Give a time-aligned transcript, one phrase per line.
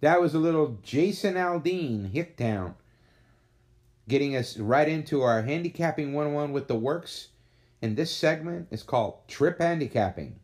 [0.00, 2.74] That was a little Jason Aldean, Hicktown,
[4.08, 7.28] getting us right into our handicapping 101 with the works.
[7.80, 10.40] And this segment is called Trip Handicapping.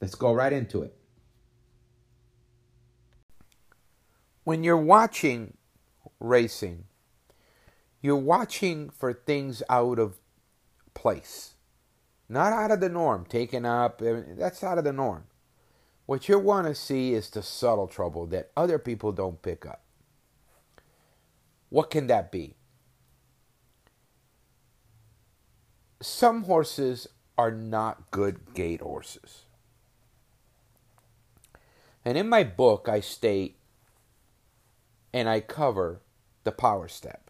[0.00, 0.94] Let's go right into it.
[4.44, 5.56] When you're watching
[6.18, 6.84] racing,
[8.02, 10.18] you're watching for things out of
[10.94, 11.54] place,
[12.30, 14.00] not out of the norm, taken up.
[14.00, 15.24] That's out of the norm.
[16.06, 19.82] What you want to see is the subtle trouble that other people don't pick up.
[21.70, 22.54] What can that be?
[26.00, 29.44] Some horses are not good gate horses.
[32.04, 33.56] And in my book, I state
[35.12, 36.00] and I cover
[36.44, 37.28] the power step.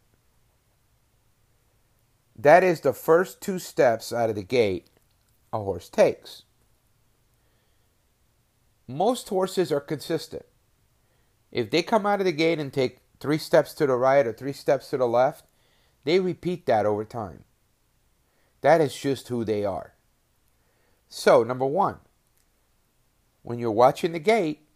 [2.37, 4.90] That is the first two steps out of the gate
[5.53, 6.45] a horse takes.
[8.87, 10.45] Most horses are consistent.
[11.53, 14.33] If they come out of the gate and take three steps to the right or
[14.33, 15.45] three steps to the left,
[16.05, 17.45] they repeat that over time.
[18.63, 19.95] That is just who they are.
[21.09, 21.99] So, number one,
[23.43, 24.67] when you're watching the gate,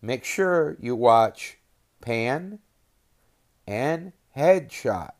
[0.00, 1.58] make sure you watch
[2.00, 2.60] pan
[3.66, 5.16] and head shot.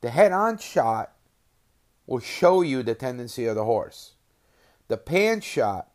[0.00, 1.15] The head on shot
[2.06, 4.12] will show you the tendency of the horse.
[4.88, 5.88] The pan shot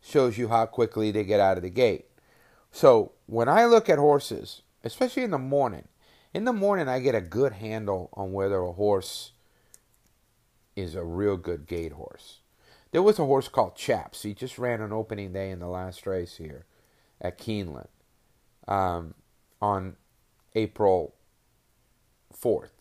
[0.00, 2.06] shows you how quickly they get out of the gate.
[2.70, 5.88] So when I look at horses, especially in the morning,
[6.34, 9.32] in the morning I get a good handle on whether a horse
[10.76, 12.40] is a real good gate horse.
[12.90, 14.22] There was a horse called Chaps.
[14.22, 16.66] He just ran an opening day in the last race here
[17.20, 17.88] at Keeneland
[18.68, 19.14] um,
[19.60, 19.96] on
[20.54, 21.14] April
[22.32, 22.73] 4th.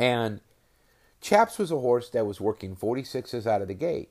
[0.00, 0.40] And
[1.20, 4.08] Chaps was a horse that was working 46s out of the gate,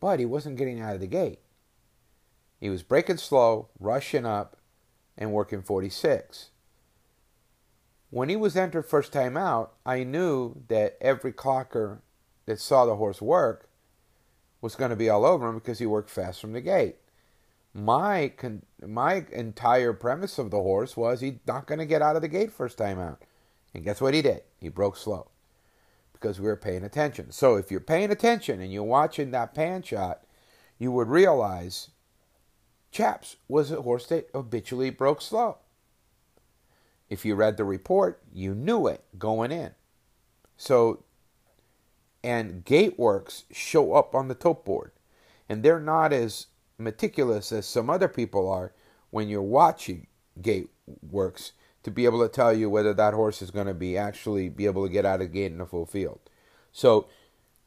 [0.00, 1.40] but he wasn't getting out of the gate.
[2.58, 4.56] He was breaking slow, rushing up,
[5.18, 6.48] and working 46.
[8.08, 11.98] When he was entered first time out, I knew that every clocker
[12.46, 13.68] that saw the horse work
[14.62, 16.96] was going to be all over him because he worked fast from the gate.
[17.74, 22.16] My con- my entire premise of the horse was he's not going to get out
[22.16, 23.22] of the gate first time out.
[23.74, 24.42] And guess what he did?
[24.60, 25.28] He broke slow
[26.12, 27.30] because we were paying attention.
[27.30, 30.24] So if you're paying attention and you're watching that pan shot,
[30.78, 31.90] you would realize
[32.90, 35.58] Chaps was a horse that habitually broke slow.
[37.08, 39.72] If you read the report, you knew it going in.
[40.56, 41.04] So,
[42.22, 44.92] and gateworks show up on the tote board,
[45.48, 46.46] and they're not as
[46.78, 48.72] meticulous as some other people are
[49.10, 50.06] when you're watching
[50.40, 51.52] gateworks
[51.82, 54.66] to be able to tell you whether that horse is going to be actually be
[54.66, 56.20] able to get out of the gate in a full field.
[56.72, 57.08] So,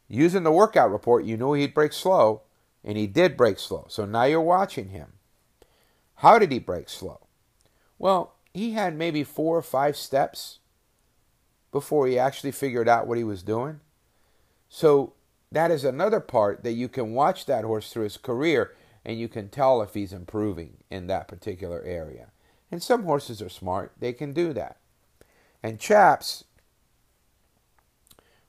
[0.07, 2.41] using the workout report, you knew he'd break slow,
[2.83, 3.85] and he did break slow.
[3.89, 5.13] So now you're watching him.
[6.15, 7.27] How did he break slow?
[7.97, 10.59] Well, he had maybe four or five steps
[11.71, 13.79] before he actually figured out what he was doing.
[14.69, 15.13] So
[15.51, 18.73] that is another part that you can watch that horse through his career
[19.03, 22.27] and you can tell if he's improving in that particular area.
[22.71, 24.77] And some horses are smart, they can do that.
[25.61, 26.45] And Chaps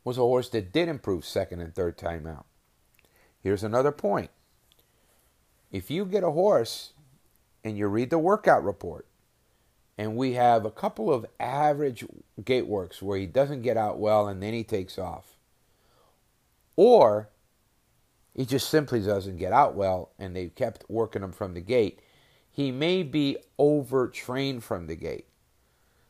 [0.04, 2.46] was a horse that did improve second and third time out.
[3.42, 4.30] Here's another point.
[5.70, 6.92] If you get a horse
[7.64, 9.06] and you read the workout report,
[9.98, 12.04] and we have a couple of average
[12.44, 15.36] gate works where he doesn't get out well and then he takes off,
[16.76, 17.28] or
[18.34, 22.00] he just simply doesn't get out well and they've kept working him from the gate
[22.52, 25.26] he may be overtrained from the gate.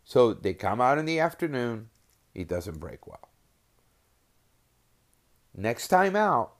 [0.05, 1.89] So they come out in the afternoon,
[2.35, 3.29] he doesn't break well.
[5.55, 6.55] Next time out,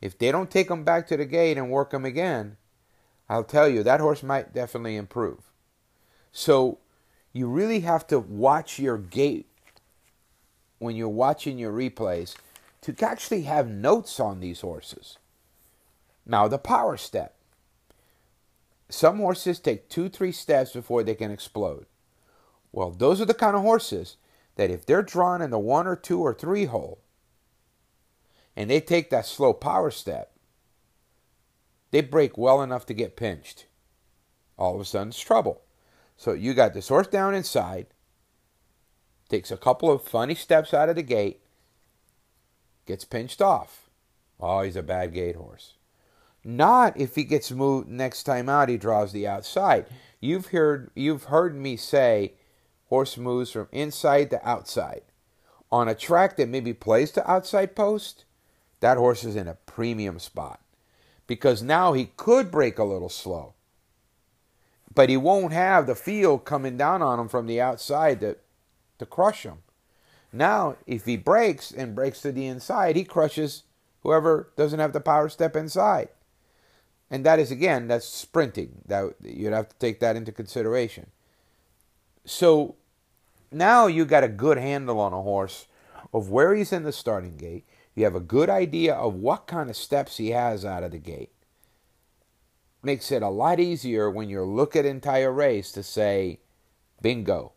[0.00, 2.56] if they don't take him back to the gate and work him again,
[3.28, 5.52] I'll tell you that horse might definitely improve.
[6.32, 6.78] So
[7.32, 9.46] you really have to watch your gate
[10.78, 12.34] when you're watching your replays
[12.80, 15.18] to actually have notes on these horses.
[16.26, 17.36] Now, the power step.
[18.88, 21.86] Some horses take two, three steps before they can explode.
[22.72, 24.16] Well, those are the kind of horses
[24.56, 27.00] that if they're drawn in the one or two or three hole
[28.56, 30.32] and they take that slow power step,
[31.90, 33.66] they break well enough to get pinched.
[34.58, 35.62] All of a sudden, it's trouble.
[36.16, 37.86] So you got this horse down inside,
[39.28, 41.40] takes a couple of funny steps out of the gate,
[42.86, 43.90] gets pinched off.
[44.38, 45.74] Oh, he's a bad gate horse.
[46.44, 49.86] Not if he gets moved next time out, he draws the outside.
[50.20, 52.34] You've heard you've heard me say
[52.88, 55.02] horse moves from inside to outside.
[55.70, 58.24] On a track that maybe plays to outside post,
[58.80, 60.60] that horse is in a premium spot
[61.26, 63.54] because now he could break a little slow,
[64.94, 68.36] but he won't have the field coming down on him from the outside to,
[68.98, 69.58] to crush him.
[70.32, 73.62] Now, if he breaks and breaks to the inside, he crushes
[74.02, 76.08] whoever doesn't have the power step inside.
[77.12, 78.80] And that is again, that's sprinting.
[78.86, 81.10] That you'd have to take that into consideration.
[82.24, 82.76] So
[83.52, 85.66] now you got a good handle on a horse
[86.14, 87.66] of where he's in the starting gate.
[87.94, 90.98] You have a good idea of what kind of steps he has out of the
[90.98, 91.32] gate.
[92.82, 96.40] Makes it a lot easier when you look at entire race to say,
[97.02, 97.52] bingo,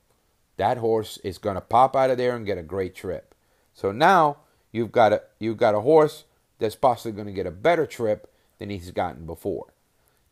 [0.58, 3.34] that horse is going to pop out of there and get a great trip.
[3.74, 4.40] So now
[4.74, 6.26] you've got a you've got a horse
[6.60, 8.30] that's possibly going to get a better trip
[8.60, 9.74] than he's gotten before.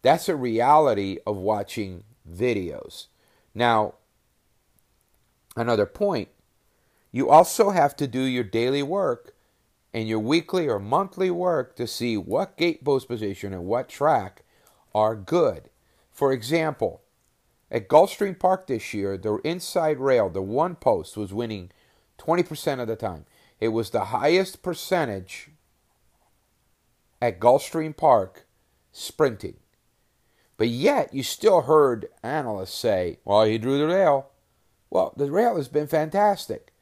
[0.01, 3.07] That's a reality of watching videos.
[3.55, 3.95] Now,
[5.55, 6.29] another point,
[7.11, 9.33] you also have to do your daily work
[9.93, 14.43] and your weekly or monthly work to see what gate post position and what track
[14.93, 15.69] are good.
[16.11, 17.01] For example,
[17.71, 21.71] at Gulfstream Park this year, the inside rail, the one post, was winning
[22.19, 23.25] 20% of the time.
[23.59, 25.49] It was the highest percentage
[27.23, 28.45] at Gulfstream Park
[28.91, 29.55] sprinting.
[30.57, 34.27] But yet, you still heard analysts say, well, he drew the rail.
[34.89, 36.73] Well, the rail has been fantastic.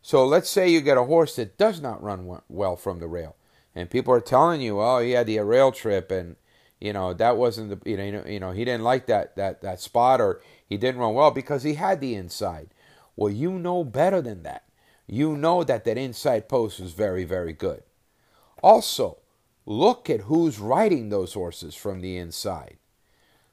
[0.00, 3.36] So let's say you get a horse that does not run well from the rail.
[3.74, 6.36] And people are telling you, oh, he had the rail trip and,
[6.80, 9.80] you know, that wasn't the, you know, you know, he didn't like that, that, that
[9.80, 12.70] spot or he didn't run well because he had the inside.
[13.16, 14.64] Well, you know better than that.
[15.06, 17.82] You know that that inside post was very, very good.
[18.62, 19.18] Also,
[19.66, 22.78] look at who's riding those horses from the inside.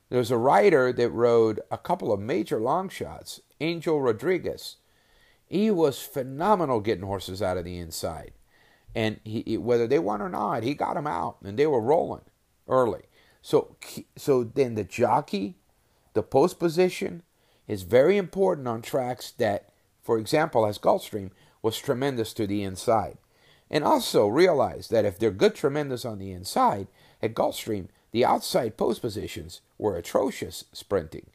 [0.10, 4.78] There's a rider that rode a couple of major long shots, Angel Rodriguez.
[5.46, 8.32] He was phenomenal getting horses out of the inside.
[8.96, 12.24] And he, whether they won or not, he got them out and they were rolling
[12.68, 13.04] early.
[13.42, 13.76] So,
[14.16, 15.56] so then the jockey,
[16.14, 17.24] the post position
[17.68, 19.70] is very important on tracks that,
[20.02, 21.32] for example, as Gulfstream,
[21.62, 23.18] was tremendous to the inside.
[23.70, 26.88] And also realize that if they're good tremendous on the inside,
[27.22, 31.28] at Gulfstream, the outside post positions were atrocious sprinting.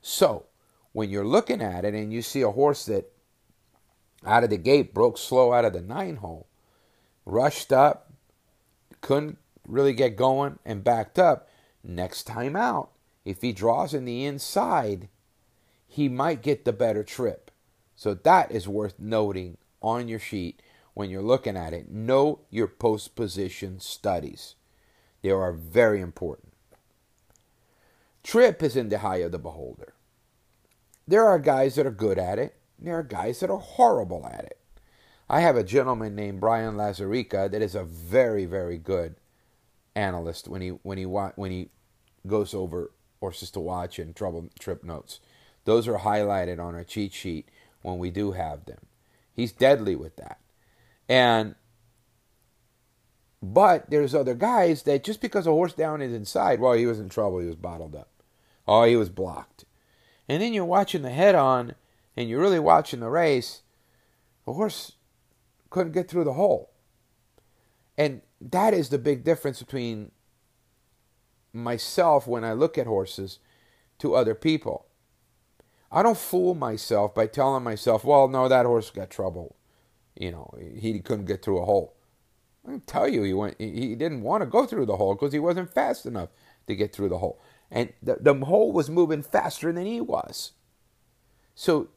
[0.00, 0.46] So,
[0.92, 3.12] when you're looking at it and you see a horse that
[4.24, 6.46] out of the gate broke slow out of the nine hole,
[7.24, 8.12] rushed up,
[9.00, 11.48] couldn't really get going, and backed up,
[11.82, 12.90] next time out,
[13.24, 15.08] if he draws in the inside,
[15.86, 17.50] he might get the better trip.
[17.96, 20.60] So that is worth noting on your sheet
[20.94, 21.90] when you're looking at it.
[21.90, 24.54] Know your post position studies,
[25.22, 26.52] they are very important.
[28.22, 29.94] Trip is in the eye of the beholder.
[31.08, 34.44] There are guys that are good at it, there are guys that are horrible at
[34.44, 34.58] it.
[35.28, 39.14] I have a gentleman named Brian Lazarica that is a very, very good
[39.94, 41.68] analyst when he when he when he
[42.26, 42.90] goes over
[43.20, 45.20] horses to watch and trouble trip notes.
[45.66, 47.48] Those are highlighted on our cheat sheet
[47.82, 48.80] when we do have them.
[49.32, 50.39] He's deadly with that.
[51.10, 51.56] And
[53.42, 57.00] but there's other guys that just because a horse down is inside, well, he was
[57.00, 57.40] in trouble.
[57.40, 58.10] He was bottled up.
[58.68, 59.64] Oh, he was blocked.
[60.28, 61.74] And then you're watching the head on,
[62.16, 63.62] and you're really watching the race.
[64.46, 64.92] The horse
[65.68, 66.70] couldn't get through the hole.
[67.98, 70.12] And that is the big difference between
[71.52, 73.40] myself when I look at horses
[73.98, 74.86] to other people.
[75.90, 79.56] I don't fool myself by telling myself, well, no, that horse got trouble
[80.16, 81.96] you know, he couldn't get through a hole.
[82.66, 83.56] I can tell you, he went.
[83.58, 86.28] He didn't want to go through the hole because he wasn't fast enough
[86.66, 87.40] to get through the hole,
[87.70, 90.52] and the, the hole was moving faster than he was.
[91.54, 91.88] So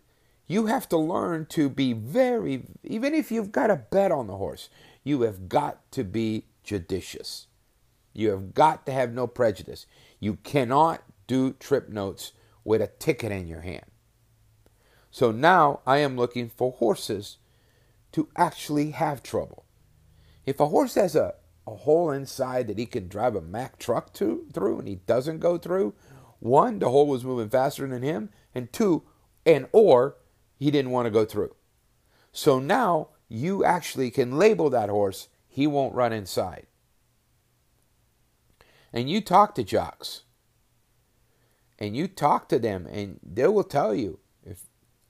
[0.47, 4.37] you have to learn to be very, even if you've got a bet on the
[4.37, 4.69] horse,
[5.03, 7.47] you have got to be judicious.
[8.13, 9.85] You have got to have no prejudice.
[10.19, 13.85] You cannot do trip notes with a ticket in your hand.
[15.11, 17.37] So now I am looking for horses
[18.13, 19.65] to actually have trouble.
[20.45, 21.35] If a horse has a,
[21.67, 25.39] a hole inside that he can drive a Mack truck to, through and he doesn't
[25.39, 25.93] go through,
[26.39, 29.03] one, the hole was moving faster than him, and two,
[29.45, 30.17] and or
[30.57, 31.55] he didn't want to go through.
[32.31, 36.67] So now you actually can label that horse, he won't run inside.
[38.91, 40.23] And you talk to jocks.
[41.79, 44.19] And you talk to them, and they will tell you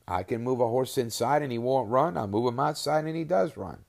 [0.07, 2.17] I can move a horse inside and he won't run.
[2.17, 3.79] I'll move him outside and he does run.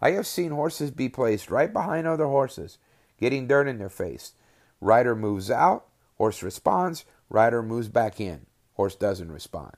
[0.00, 2.78] I have seen horses be placed right behind other horses,
[3.18, 4.32] getting dirt in their face.
[4.80, 5.86] Rider moves out,
[6.16, 9.72] horse responds, rider moves back in, horse doesn't respond.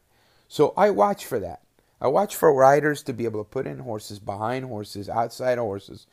[0.48, 1.62] So I watch for that.
[2.00, 6.06] I watch for riders to be able to put in horses behind horses, outside horses,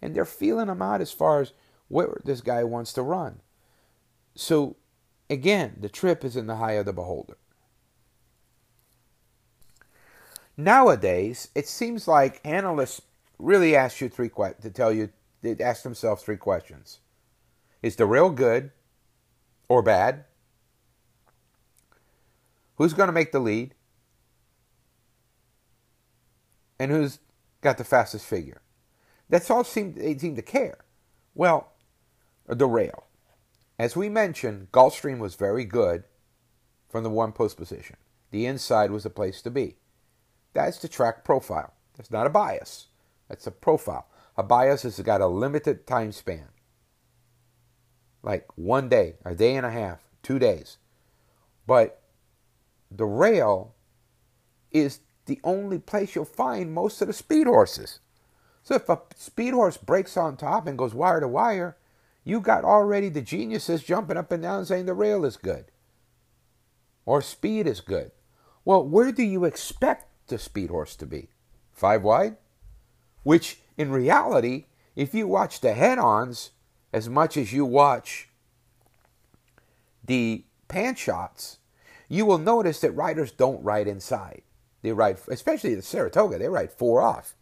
[0.00, 1.52] and they're feeling them out as far as
[1.88, 3.40] where this guy wants to run.
[4.34, 4.76] So
[5.28, 7.36] again, the trip is in the eye of the beholder.
[10.56, 13.00] Nowadays, it seems like analysts
[13.38, 17.00] really ask you three questions to tell you they ask themselves three questions:
[17.82, 18.70] Is the rail good
[19.68, 20.24] or bad?
[22.76, 23.74] Who's going to make the lead?
[26.78, 27.18] And who's
[27.60, 28.60] got the fastest figure?
[29.28, 30.78] That's all seem they seem to care.
[31.34, 31.72] Well,
[32.46, 33.04] the rail.
[33.78, 36.04] As we mentioned, Gulfstream was very good
[36.88, 37.96] from the one post position.
[38.30, 39.76] The inside was the place to be.
[40.54, 41.72] That's the track profile.
[41.96, 42.86] That's not a bias.
[43.28, 44.06] That's a profile.
[44.36, 46.48] A bias has got a limited time span.
[48.22, 50.78] Like one day, a day and a half, two days.
[51.66, 52.02] But
[52.90, 53.74] the rail
[54.70, 58.00] is the only place you'll find most of the speed horses.
[58.62, 61.76] So if a speed horse breaks on top and goes wire to wire,
[62.24, 65.66] you got already the geniuses jumping up and down saying the rail is good
[67.04, 68.12] or speed is good.
[68.64, 71.28] Well, where do you expect the speed horse to be?
[71.72, 72.36] Five wide?
[73.22, 76.50] Which in reality, if you watch the head ons
[76.92, 78.28] as much as you watch
[80.04, 81.58] the pan shots,
[82.08, 84.42] you will notice that riders don't ride inside.
[84.82, 87.34] They ride, especially the Saratoga, they ride four off.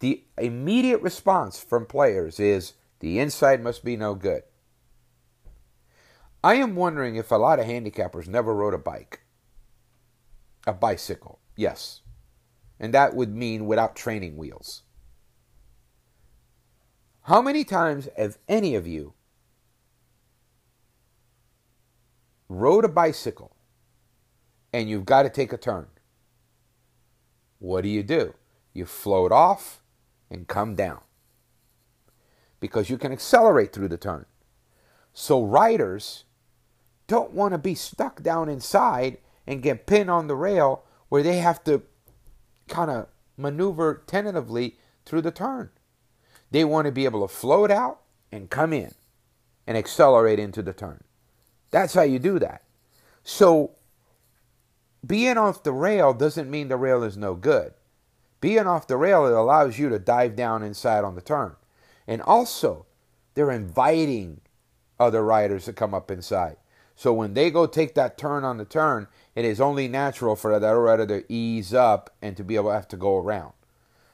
[0.00, 4.42] The immediate response from players is the inside must be no good.
[6.44, 9.21] I am wondering if a lot of handicappers never rode a bike.
[10.66, 12.02] A bicycle, yes.
[12.78, 14.82] And that would mean without training wheels.
[17.22, 19.14] How many times have any of you
[22.48, 23.56] rode a bicycle
[24.72, 25.86] and you've got to take a turn?
[27.58, 28.34] What do you do?
[28.72, 29.82] You float off
[30.30, 31.00] and come down
[32.58, 34.26] because you can accelerate through the turn.
[35.12, 36.24] So riders
[37.06, 41.38] don't want to be stuck down inside and get pinned on the rail where they
[41.38, 41.82] have to
[42.68, 45.70] kind of maneuver tentatively through the turn.
[46.50, 48.94] They want to be able to float out and come in
[49.66, 51.04] and accelerate into the turn.
[51.70, 52.62] That's how you do that.
[53.24, 53.72] So
[55.06, 57.72] being off the rail doesn't mean the rail is no good.
[58.40, 61.54] Being off the rail, it allows you to dive down inside on the turn.
[62.06, 62.86] And also,
[63.34, 64.40] they're inviting
[64.98, 66.56] other riders to come up inside.
[66.94, 70.58] So when they go take that turn on the turn, it is only natural for
[70.58, 73.52] that rider to ease up and to be able to have to go around.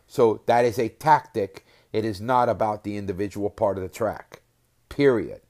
[0.07, 1.67] So that is a tactic.
[1.93, 4.43] It is not about the individual part of the track.
[4.89, 5.43] Period.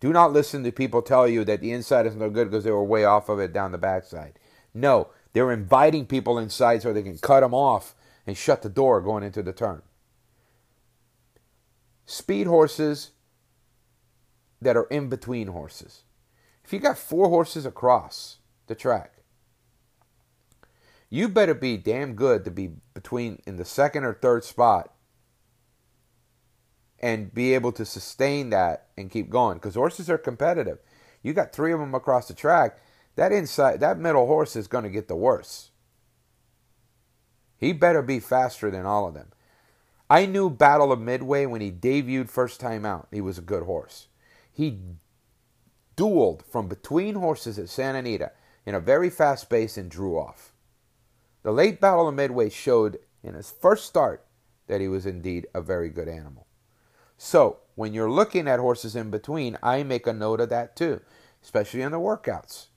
[0.00, 2.70] Do not listen to people tell you that the inside is no good because they
[2.70, 4.38] were way off of it down the backside.
[4.72, 7.94] No, they're inviting people inside so they can cut them off
[8.26, 9.82] and shut the door going into the turn.
[12.06, 13.10] Speed horses
[14.60, 16.02] that are in between horses.
[16.64, 18.38] If you got four horses across
[18.70, 19.16] the track,
[21.10, 24.94] you better be damn good to be between in the second or third spot
[27.00, 30.78] and be able to sustain that and keep going because horses are competitive.
[31.22, 32.78] You got three of them across the track.
[33.16, 35.70] That inside, that middle horse is going to get the worst.
[37.56, 39.32] He better be faster than all of them.
[40.08, 43.08] I knew Battle of Midway when he debuted first time out.
[43.10, 44.06] He was a good horse.
[44.52, 44.78] He
[45.96, 48.32] dueled from between horses at Santa Anita
[48.70, 50.52] in a very fast pace and drew off.
[51.42, 54.24] The late Battle of Midway showed in his first start
[54.68, 56.46] that he was indeed a very good animal.
[57.18, 61.00] So, when you're looking at horses in between, I make a note of that too,
[61.42, 62.68] especially in the workouts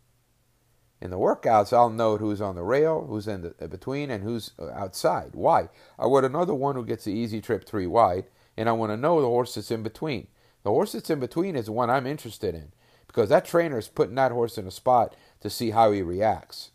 [1.04, 4.52] in the workouts, I'll note who's on the rail, who's in the between, and who's
[4.58, 5.32] uh, outside.
[5.34, 5.68] Why?
[6.00, 8.98] I want another one who gets the easy trip three wide, and I want to
[8.98, 10.28] know the horse that's in between.
[10.64, 12.72] The horse that's in between is the one I'm interested in
[13.14, 16.72] because that trainer is putting that horse in a spot to see how he reacts.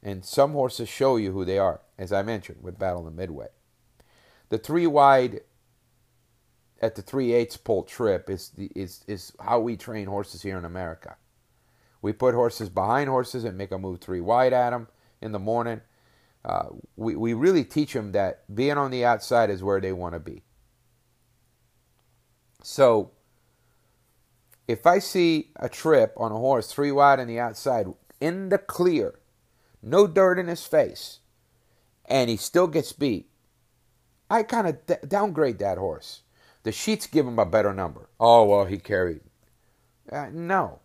[0.00, 3.10] And some horses show you who they are, as I mentioned with Battle in the
[3.10, 3.48] Midway.
[4.48, 5.40] The three wide
[6.80, 10.58] at the three eighths pull trip is the, is is how we train horses here
[10.58, 11.16] in America.
[12.00, 14.86] We put horses behind horses and make them move three wide at them
[15.20, 15.80] in the morning.
[16.44, 20.14] Uh, we, we really teach them that being on the outside is where they want
[20.14, 20.44] to be.
[22.62, 23.10] So,
[24.68, 27.86] if I see a trip on a horse three wide on the outside
[28.20, 29.18] in the clear,
[29.82, 31.20] no dirt in his face,
[32.04, 33.28] and he still gets beat,
[34.28, 36.22] I kind of d- downgrade that horse.
[36.64, 38.08] The sheets give him a better number.
[38.18, 39.20] Oh, well, he carried.
[40.10, 40.80] Uh, no.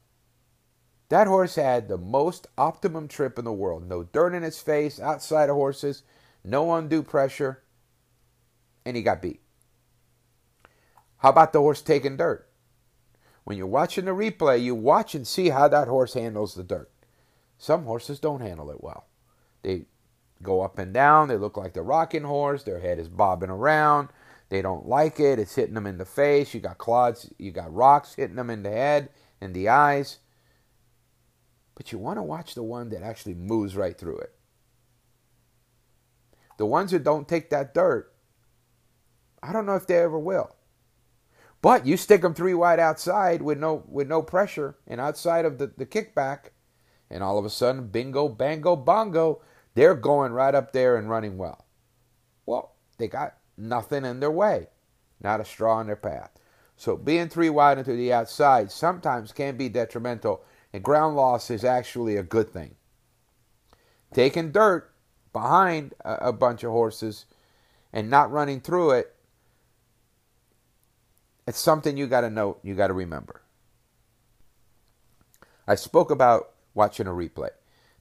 [1.09, 3.87] That horse had the most optimum trip in the world.
[3.87, 6.03] No dirt in his face, outside of horses,
[6.43, 7.63] no undue pressure,
[8.85, 9.41] and he got beat.
[11.17, 12.47] How about the horse taking dirt?
[13.43, 16.91] When you're watching the replay, you watch and see how that horse handles the dirt.
[17.57, 19.07] Some horses don't handle it well.
[19.63, 19.85] They
[20.41, 24.09] go up and down, they look like the rocking horse, their head is bobbing around,
[24.49, 27.73] they don't like it, it's hitting them in the face, you got clods, you got
[27.73, 30.19] rocks hitting them in the head, and the eyes.
[31.75, 34.33] But you want to watch the one that actually moves right through it.
[36.57, 38.13] The ones that don't take that dirt,
[39.41, 40.55] I don't know if they ever will.
[41.61, 45.59] But you stick them three wide outside with no with no pressure and outside of
[45.59, 46.49] the, the kickback,
[47.09, 49.41] and all of a sudden, bingo, bango, bongo,
[49.75, 51.65] they're going right up there and running well.
[52.45, 54.67] Well, they got nothing in their way,
[55.21, 56.31] not a straw in their path.
[56.75, 61.63] So being three wide into the outside sometimes can be detrimental, and ground loss is
[61.63, 62.75] actually a good thing.
[64.13, 64.91] Taking dirt
[65.31, 67.25] behind a, a bunch of horses
[67.93, 69.15] and not running through it
[71.51, 73.41] it's something you got to know, you got to remember.
[75.67, 77.49] I spoke about watching a replay.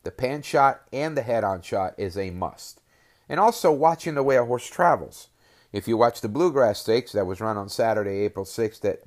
[0.05, 2.81] The pan shot and the head on shot is a must.
[3.29, 5.31] And also watching the way a horse travels.
[5.73, 9.01] If you watch the Bluegrass Stakes that was run on Saturday, April 6th at,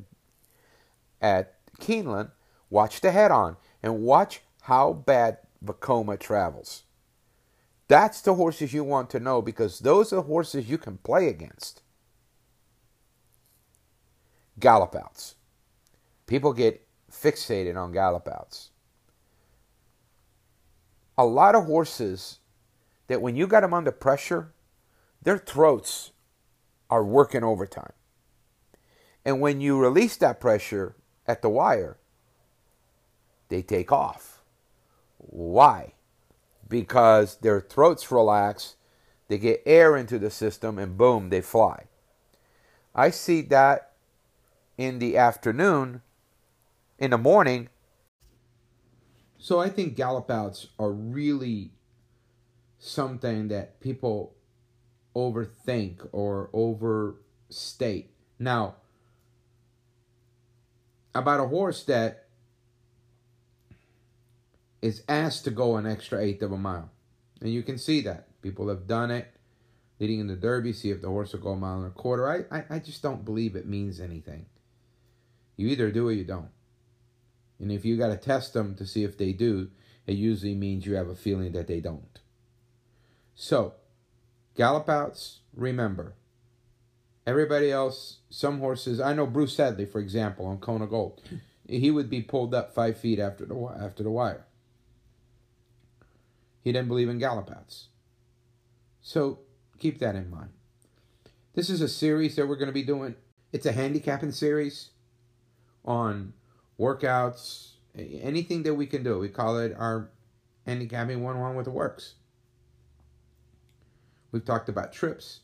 [1.22, 2.32] at Keeneland,
[2.70, 6.84] watch the head on and watch how bad Vekoma travels.
[7.88, 11.83] That's the horses you want to know because those are horses you can play against
[14.60, 15.36] gallop outs.
[16.28, 18.70] People get fixated on gallop outs.
[21.18, 22.40] A lot of horses
[23.08, 24.52] that when you got them under pressure,
[25.22, 26.12] their throats
[26.90, 27.94] are working overtime.
[29.26, 30.96] And when you release that pressure
[31.28, 31.98] at the wire,
[33.50, 34.42] they take off.
[35.18, 35.94] Why?
[36.68, 38.76] Because their throats relax,
[39.28, 41.86] they get air into the system, and boom, they fly.
[42.96, 43.93] I see that
[44.78, 46.02] in the afternoon,
[46.98, 47.70] in the morning.
[49.38, 51.72] So I think gallop outs are really
[52.80, 54.36] something that people
[55.16, 58.12] overthink or overstate.
[58.40, 58.76] Now,
[61.14, 62.28] about a horse that
[64.82, 66.90] is asked to go an extra eighth of a mile.
[67.42, 68.28] And you can see that.
[68.42, 69.34] People have done it
[70.00, 72.30] leading in the Derby, see if the horse will go a mile and a quarter.
[72.30, 74.46] I, I, I just don't believe it means anything.
[75.56, 76.50] You either do or you don't.
[77.60, 79.70] And if you got to test them to see if they do,
[80.06, 82.20] it usually means you have a feeling that they don't.
[83.36, 83.76] So,
[84.56, 86.16] gallop outs, remember.
[87.26, 91.22] Everybody else, some horses, I know Bruce Headley, for example, on Kona Gold,
[91.68, 94.46] he would be pulled up five feet after the, after the wire.
[96.64, 97.88] He didn't believe in gallop outs.
[99.02, 99.40] So,
[99.80, 100.50] keep that in mind.
[101.54, 103.16] This is a series that we're going to be doing.
[103.52, 104.90] It's a handicapping series
[105.86, 106.34] on
[106.80, 109.20] workouts, anything that we can do.
[109.20, 110.10] We call it our
[110.66, 112.16] handicapping one on one with the works.
[114.32, 115.42] We've talked about trips.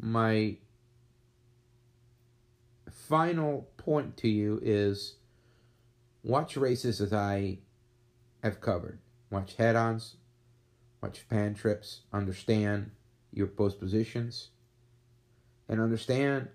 [0.00, 0.56] My
[2.90, 5.16] final point to you is
[6.22, 7.58] watch races as I
[8.42, 8.98] have covered.
[9.30, 10.16] Watch head ons,
[11.00, 12.90] watch pan trips, understand
[13.32, 14.48] your post positions,
[15.68, 16.48] and understand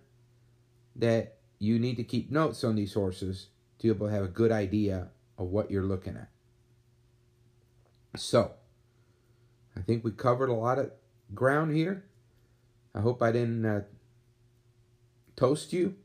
[0.98, 3.48] that you need to keep notes on these horses
[3.80, 6.30] to be able to have a good idea of what you're looking at.
[8.18, 8.52] So,
[9.76, 10.91] I think we covered a lot of
[11.34, 12.06] ground here.
[12.94, 13.82] I hope I didn't uh,
[15.36, 15.96] toast you.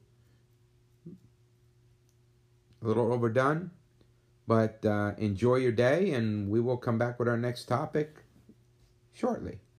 [2.82, 3.70] A little overdone,
[4.48, 8.24] but uh, enjoy your day, and we will come back with our next topic
[9.12, 9.60] shortly.